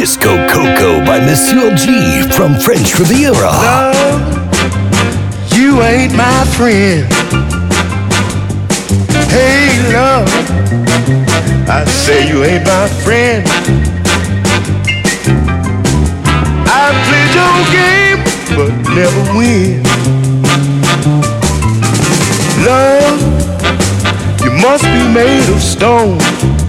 Disco 0.00 0.34
Coco 0.48 1.04
by 1.04 1.20
Monsieur 1.20 1.76
G 1.76 2.22
from 2.32 2.54
French 2.54 2.98
Riviera. 2.98 3.50
Love, 3.50 3.92
you 5.52 5.82
ain't 5.82 6.16
my 6.16 6.44
friend. 6.56 7.04
Hey, 9.28 9.68
love, 9.92 10.26
I 11.68 11.84
say 11.84 12.30
you 12.30 12.42
ain't 12.44 12.64
my 12.64 12.88
friend. 13.04 13.46
I 16.66 16.96
played 17.04 17.34
your 17.36 17.56
game, 17.76 18.20
but 18.56 18.72
never 18.96 19.22
win. 19.36 19.82
Love, 22.64 23.20
you 24.42 24.50
must 24.62 24.84
be 24.84 25.12
made 25.12 25.46
of 25.54 25.60
stone. 25.60 26.59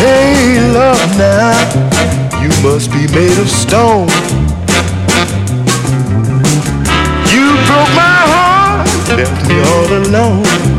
Hey, 0.00 0.58
love 0.72 1.18
now, 1.18 1.52
you 2.40 2.48
must 2.62 2.90
be 2.90 3.06
made 3.12 3.38
of 3.38 3.50
stone. 3.50 4.08
You 7.28 7.44
broke 7.68 7.92
my 7.94 8.20
heart, 8.32 8.88
left 9.18 9.46
me 9.46 9.60
all 9.60 9.92
alone. 10.00 10.69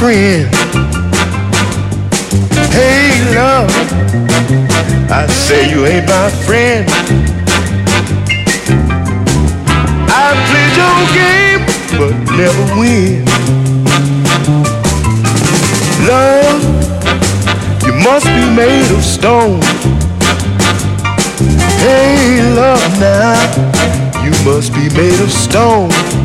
friend. 0.00 0.48
Hey, 2.72 3.20
love, 3.36 3.68
I 5.10 5.26
say 5.26 5.70
you 5.70 5.84
ain't 5.84 6.08
my 6.08 6.30
friend. 6.46 6.88
I 10.08 10.26
play 10.48 10.68
your 10.80 11.00
game, 11.20 11.62
but 12.00 12.14
never 12.40 12.64
win. 12.80 13.26
Love, 16.08 16.62
you 17.84 17.92
must 17.92 18.24
be 18.24 18.44
made 18.56 18.90
of 18.96 19.04
stone. 19.04 19.60
Hey, 21.84 22.40
love, 22.56 22.82
now, 22.98 23.36
you 24.24 24.30
must 24.50 24.72
be 24.72 24.88
made 24.96 25.20
of 25.20 25.30
stone. 25.30 26.19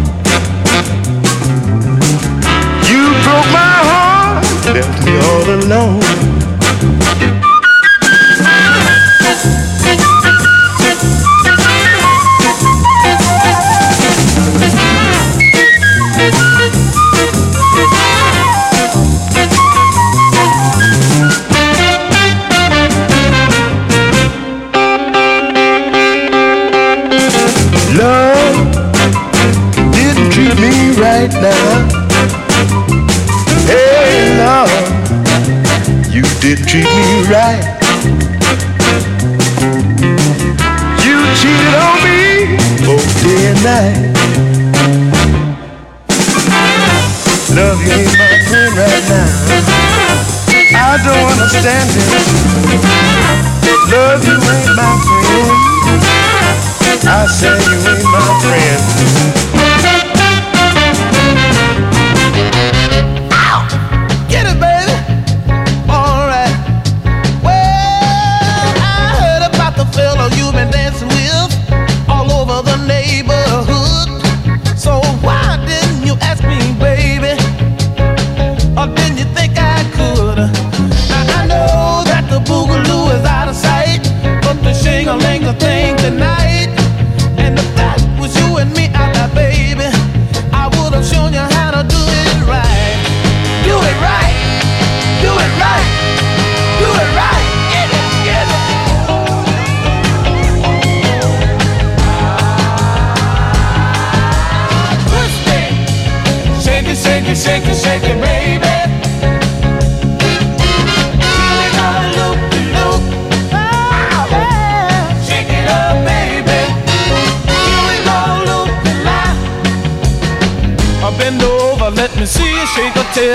left 4.75 5.05
me 5.05 5.15
all 5.15 5.49
alone. 5.63 7.34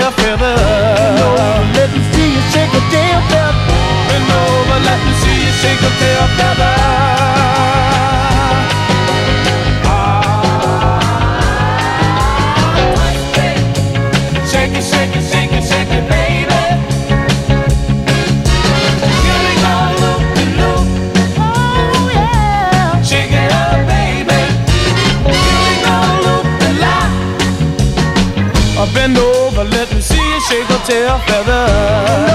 their 0.01 0.11
feather. 0.17 0.55
Let 1.77 1.89
me 1.93 2.01
see 2.11 2.29
you 2.35 2.41
shake 2.53 2.73
a 2.73 2.81
tail 2.89 3.19
feather. 3.29 3.57
Bend 4.09 4.29
over, 4.41 4.79
let 4.89 4.99
me 5.05 5.13
see 5.21 5.37
you 5.45 5.53
shake 5.61 5.81
a 5.89 5.91
tail 6.01 6.27
feather. 6.37 6.70
tail 30.91 31.17
feather. 31.19 32.30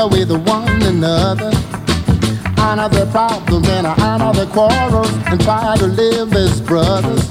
together 0.00 0.16
with 0.16 0.48
one 0.48 0.82
another. 0.82 1.50
Another 2.58 3.06
problem 3.06 3.64
and 3.64 3.86
another 3.86 4.46
quarrels, 4.46 5.10
and 5.26 5.40
try 5.40 5.76
to 5.76 5.86
live 5.86 6.32
as 6.34 6.60
brothers. 6.60 7.28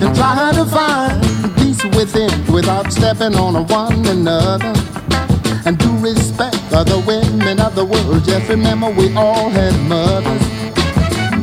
And 0.00 0.14
try 0.14 0.52
to 0.54 0.64
find 0.64 1.22
peace 1.56 1.82
within 1.96 2.30
without 2.52 2.92
stepping 2.92 3.34
on 3.34 3.66
one 3.66 4.06
another. 4.06 4.72
And 5.66 5.78
do 5.78 5.96
respect 5.98 6.56
other 6.72 6.98
women 7.00 7.60
of 7.60 7.74
the 7.74 7.84
world. 7.84 8.24
Just 8.24 8.48
remember 8.48 8.90
we 8.90 9.14
all 9.16 9.48
had 9.50 9.74
mothers. 9.88 10.42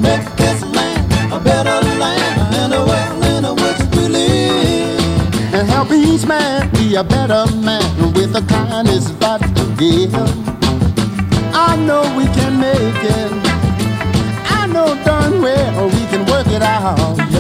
Make 0.02 0.26
this 0.36 0.62
land 0.76 1.34
a 1.34 1.40
better 1.40 1.80
land 1.98 2.56
and 2.56 2.74
a 2.74 2.84
world 2.90 3.24
in 3.24 3.56
which 3.62 3.82
we 3.96 4.08
live. 4.08 5.54
And 5.54 5.68
help 5.68 5.92
each 5.92 6.26
man 6.26 6.70
be 6.74 6.96
a 6.96 7.04
better 7.04 7.46
man 7.58 8.01
with 8.22 8.34
the 8.34 8.42
kindness 8.42 9.10
that 9.20 9.42
you 9.58 9.66
give. 9.78 10.14
I 11.56 11.76
know 11.76 12.04
we 12.16 12.26
can 12.26 12.60
make 12.60 13.04
it. 13.04 13.32
I 14.60 14.68
know 14.68 14.94
darn 15.04 15.42
well 15.42 15.88
we 15.88 16.06
can 16.12 16.26
work 16.28 16.46
it 16.48 16.62
out. 16.62 17.31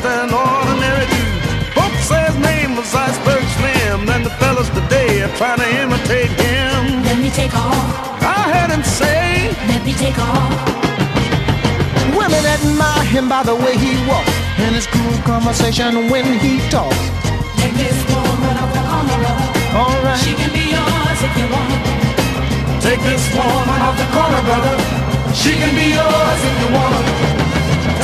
just 0.00 0.06
an 0.06 0.32
ordinary 0.32 1.06
dude. 1.06 1.74
Folks 1.74 2.04
say 2.08 2.22
his 2.24 2.36
name 2.38 2.76
was 2.76 2.94
Iceberg 2.94 3.44
Slim, 3.56 4.08
and 4.08 4.24
the 4.24 4.30
fellas 4.40 4.68
today 4.70 5.22
are 5.22 5.34
trying 5.36 5.58
to 5.58 5.68
imitate 5.82 6.30
him. 6.30 7.02
Let 7.04 7.18
me 7.18 7.30
take 7.30 7.54
off. 7.54 8.22
I 8.22 8.48
heard 8.52 8.70
him 8.70 8.82
say, 8.82 9.50
Let 9.68 9.84
me 9.84 9.92
take 9.94 10.18
off. 10.18 10.52
Women 12.16 12.44
admire 12.44 13.04
him 13.04 13.28
by 13.28 13.42
the 13.42 13.54
way 13.54 13.76
he 13.76 13.92
walks 14.08 14.32
and 14.58 14.74
his 14.74 14.86
cool 14.86 15.16
conversation 15.24 16.08
when 16.10 16.26
he 16.40 16.58
talks. 16.70 17.00
Take 17.60 17.74
this 17.74 17.98
woman 18.08 18.56
off 18.62 18.72
the 18.72 18.82
corner. 18.88 19.18
All 19.80 19.96
right. 20.04 20.20
She 20.20 20.34
can 20.34 20.50
be 20.52 20.64
yours 20.76 21.20
if 21.26 21.32
you 21.40 21.46
want. 21.54 21.80
Take 22.82 23.00
this 23.04 23.24
woman 23.34 23.80
off 23.86 23.96
the 23.96 24.08
corner, 24.16 24.42
brother. 24.48 24.74
She 25.34 25.52
can 25.60 25.72
be 25.74 25.94
yours 25.94 26.40
if 26.48 26.54
you 26.62 26.74
want. 26.74 27.49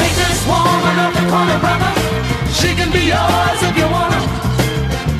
Take 0.01 0.17
this 0.17 0.41
woman 0.47 0.95
off 1.05 1.13
the 1.19 1.25
corner, 1.33 1.59
brother. 1.65 1.91
She 2.53 2.71
can 2.79 2.91
be 2.93 3.13
yours 3.15 3.61
if 3.69 3.75
you 3.77 3.89
want 3.89 4.13
her. 4.15 4.25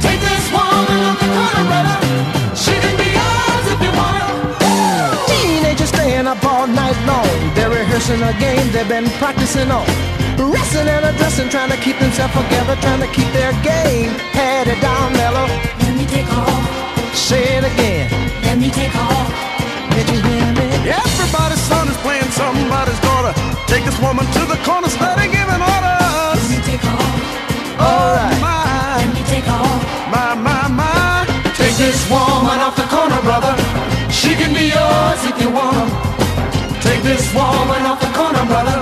Take 0.05 0.21
this 0.21 0.47
woman 0.53 0.99
off 1.09 1.19
the 1.21 1.31
corner, 1.37 1.65
brother. 1.71 1.97
She 2.55 2.75
can 2.85 2.95
be 2.97 3.09
yours 3.19 3.65
if 3.75 3.81
you 3.85 3.93
want 4.01 4.17
her. 4.23 4.33
Teenagers 5.29 5.91
staying 5.91 6.27
up 6.27 6.43
all 6.45 6.67
night 6.67 6.99
long. 7.07 7.29
They're 7.55 7.71
rehearsing 7.71 8.23
a 8.23 8.33
game 8.39 8.65
they've 8.73 8.89
been 8.89 9.09
practicing 9.23 9.71
on. 9.71 9.87
Wrestling 10.37 10.89
and 10.89 11.05
addressing, 11.05 11.49
trying 11.49 11.71
to 11.71 11.79
keep 11.79 11.99
themselves 11.99 12.35
together, 12.35 12.77
trying 12.85 13.01
to 13.01 13.11
keep 13.17 13.31
their 13.33 13.53
game 13.65 14.13
headed 14.37 14.81
down 14.81 15.13
mellow. 15.15 15.47
Let 15.81 15.97
me 15.97 16.05
take 16.07 16.31
off. 16.33 17.17
Say 17.17 17.43
it 17.57 17.65
again. 17.65 18.11
Let 18.45 18.59
me 18.59 18.71
take 18.71 18.95
off. 18.95 19.29
Did 19.97 20.09
you 20.11 20.21
hear 20.21 20.53
me? 20.53 20.69
Everybody's 20.93 21.61
son 21.61 21.89
is 21.89 21.97
playing 22.05 22.31
somebody's 22.31 23.01
daughter. 23.01 23.56
Take 23.67 23.85
this 23.85 23.99
woman 24.01 24.27
to 24.37 24.43
the 24.47 24.59
corner, 24.65 24.89
starting 24.89 25.31
giving 25.31 25.63
orders. 25.63 26.41
Let 26.41 26.51
me 26.51 26.59
take 26.65 26.83
her 26.83 26.97
off. 26.97 27.21
Alright. 27.81 28.41
My, 28.41 29.03
Let 29.03 29.11
me 29.15 29.23
take 29.27 29.45
her 29.45 29.59
off. 29.59 29.83
my, 30.11 30.35
my, 30.35 30.69
my. 30.69 31.27
Take 31.59 31.77
this 31.77 31.99
woman 32.11 32.59
off 32.63 32.77
the 32.77 32.87
corner, 32.95 33.21
brother. 33.23 33.55
She 34.11 34.35
can 34.35 34.53
be 34.55 34.71
yours 34.71 35.21
if 35.31 35.37
you 35.43 35.51
want 35.51 35.77
her. 35.77 35.89
Take 36.81 37.03
this 37.03 37.27
woman 37.35 37.83
off 37.91 38.01
the 38.01 38.11
corner, 38.15 38.45
brother. 38.47 38.79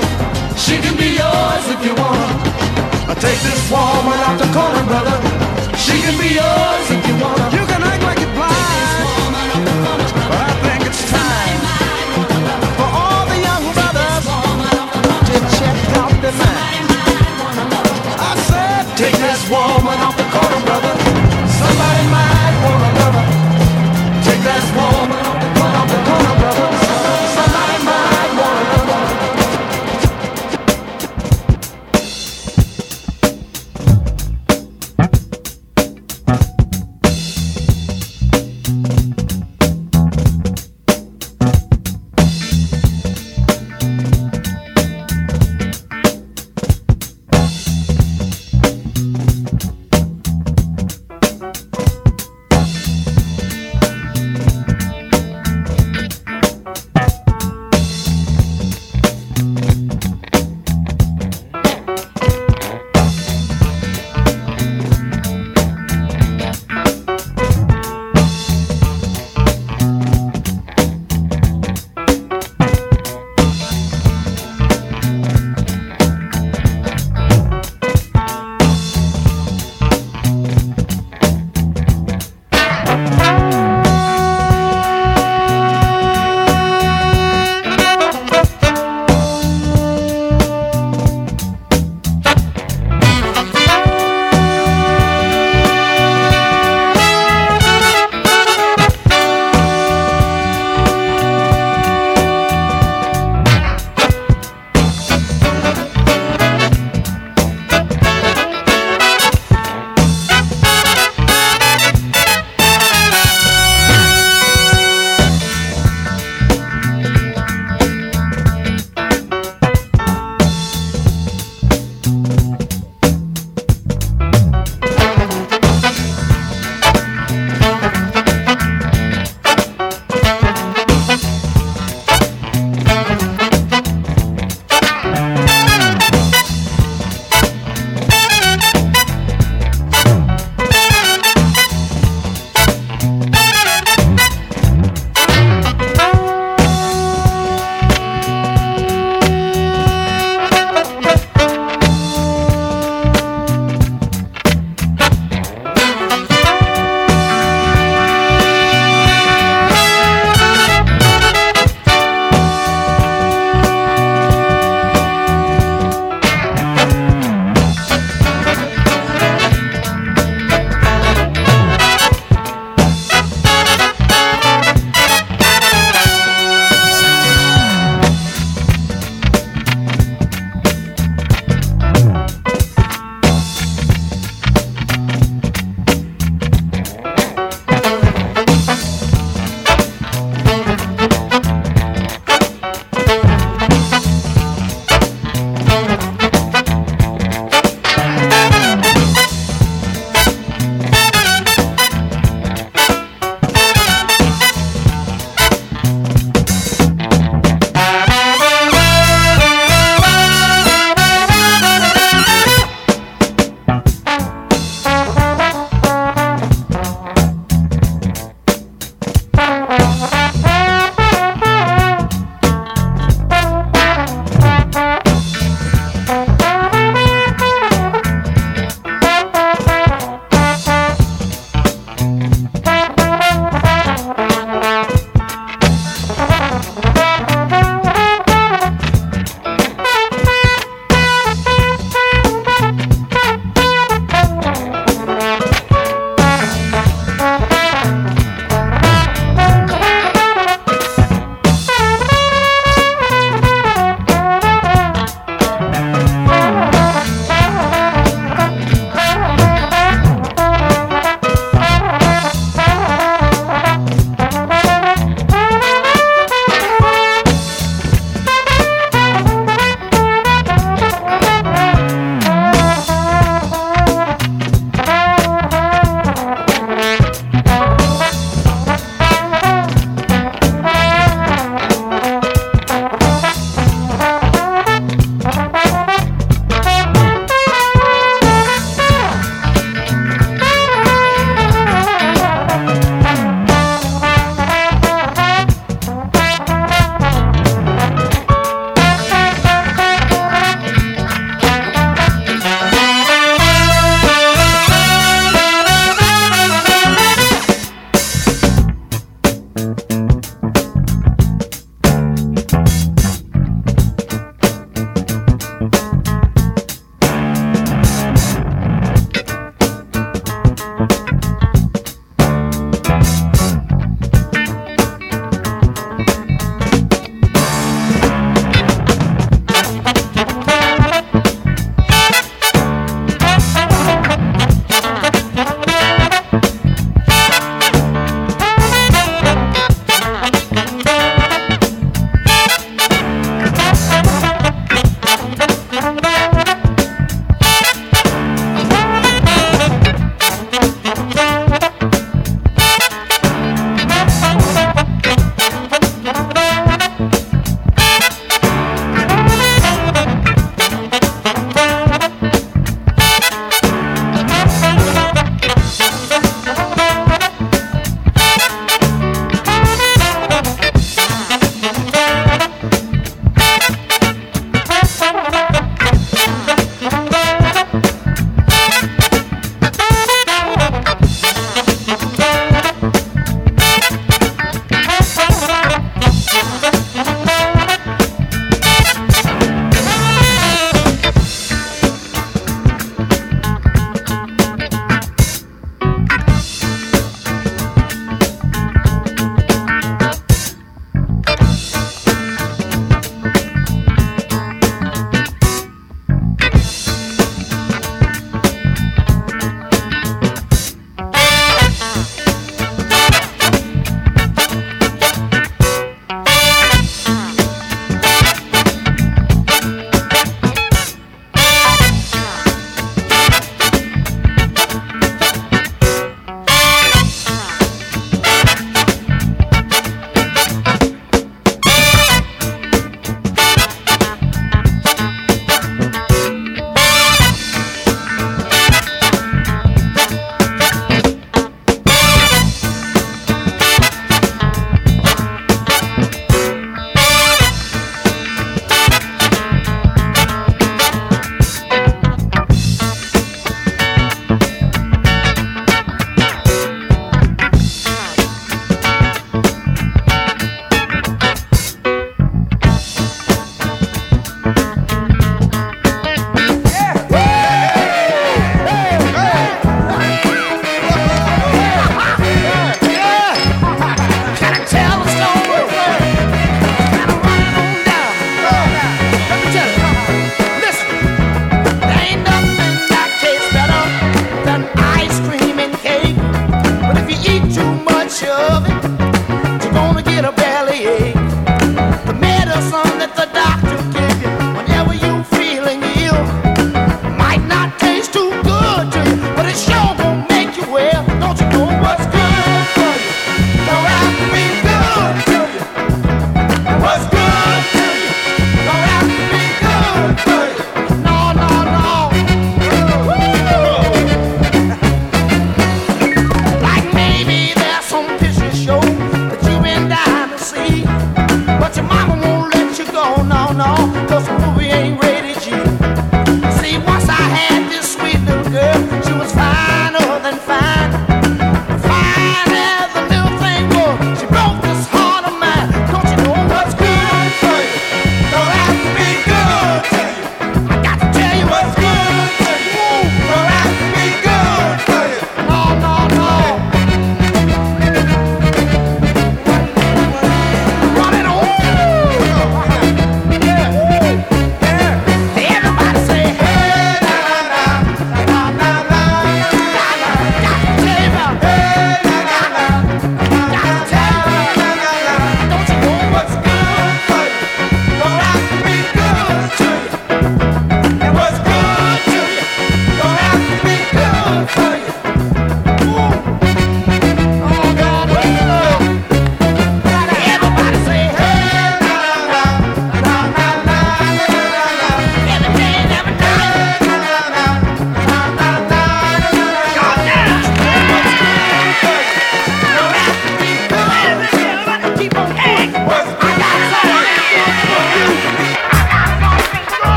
She 0.56 0.76
can 0.78 0.96
be 0.96 1.16
yours 1.16 1.64
if 1.74 1.80
you 1.84 1.94
want 1.94 2.20
her. 2.20 3.14
Take 3.24 3.40
this 3.40 3.62
woman 3.70 4.18
off 4.28 4.38
the 4.38 4.50
corner, 4.52 4.84
brother. 4.90 5.16
She 5.76 5.96
can 6.04 6.16
be 6.20 6.34
yours 6.36 6.86
if 6.92 7.02
you 7.08 7.14
want 7.22 7.38
her. 7.40 7.48
You 7.56 7.64
can 7.66 7.82
act 7.82 8.02
like 8.04 8.23
woman 19.54 20.00
off 20.00 20.16
the 20.16 20.33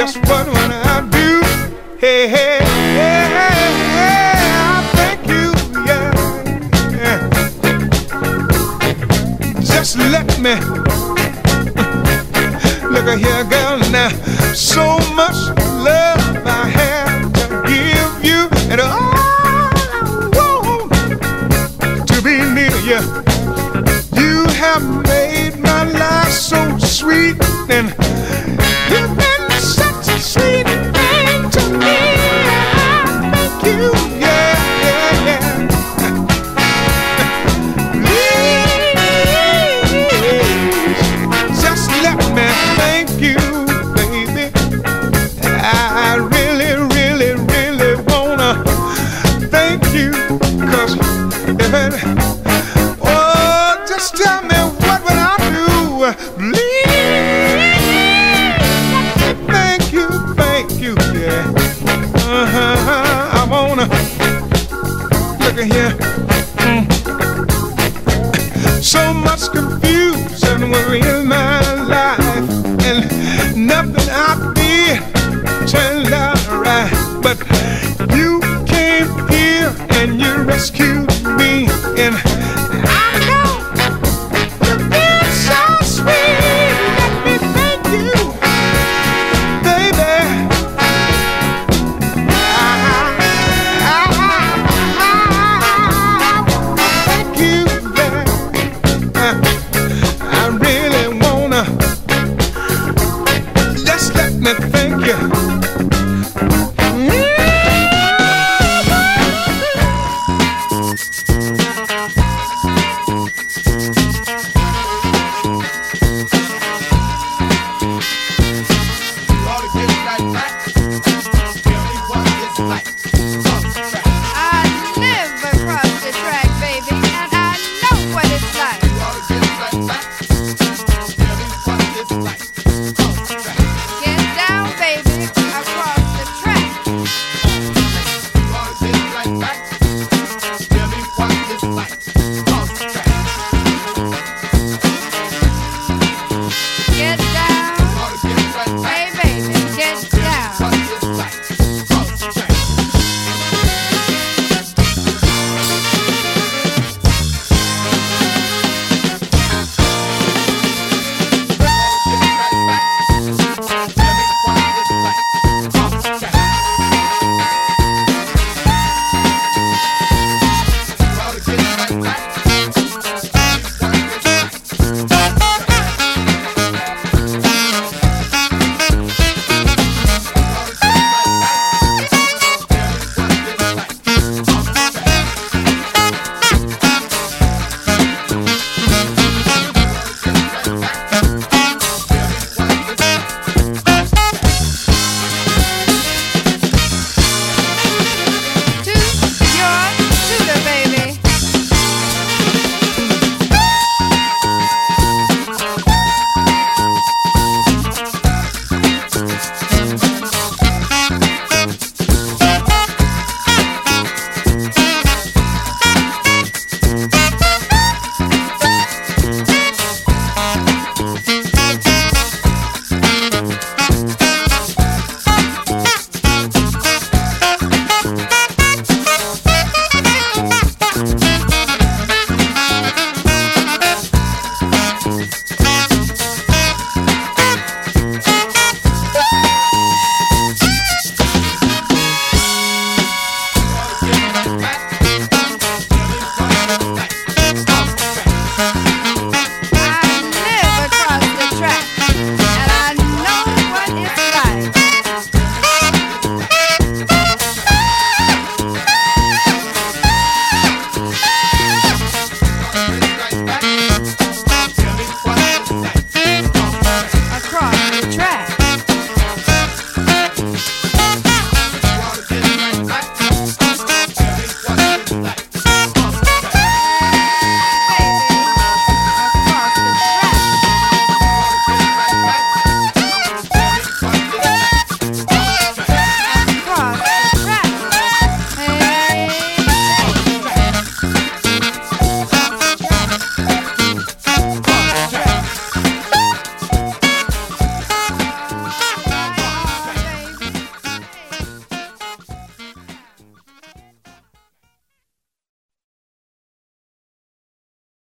just 0.00 0.16
what 0.30 0.46
would 0.46 0.56
I 0.56 1.00
do? 1.10 1.42
Hey, 1.98 2.26
hey, 2.26 2.58
hey, 2.98 3.24
hey, 3.36 3.70
hey 3.96 4.32
I 4.64 4.66
thank 4.96 5.20
you, 5.28 5.46
yeah, 5.88 6.10
yeah. 6.96 7.18
Just 9.60 9.92
let 9.98 10.26
me 10.44 10.54
look 12.92 13.06
at 13.12 13.18
here, 13.18 13.44
girl, 13.44 13.78
now. 13.92 14.08
So 14.54 14.89